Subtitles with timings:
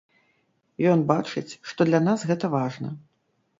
[0.91, 2.89] Ён бачыць, што для нас гэта важна.